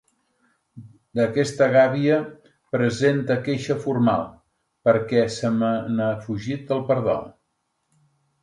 D'aquesta 1.17 1.67
gàbia 1.75 2.15
presente 2.77 3.37
queixa 3.49 3.77
formal, 3.83 4.25
perquè 4.89 5.23
se 5.37 5.55
me 5.61 5.71
n'ha 5.95 6.11
fugit 6.27 6.75
el 6.79 6.87
pardal! 6.91 7.33